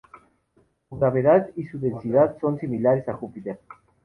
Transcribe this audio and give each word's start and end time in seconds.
Su 0.89 0.95
gravedad 0.97 1.49
y 1.55 1.65
su 1.67 1.79
densidad 1.79 2.35
son 2.41 2.57
similares 2.57 3.07
a 3.07 3.13
Júpiter 3.13 3.59